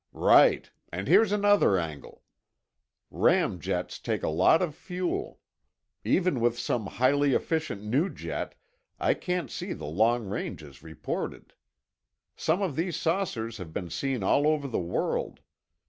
[0.13, 2.23] "Right, and here's another angle.
[3.11, 5.39] Ram jets take a lot of fuel.
[6.03, 8.55] Even with some highly efficient new jet,
[8.99, 11.53] I can't see the long ranges reported.
[12.35, 15.39] Some of these saucers have been seen all over the world.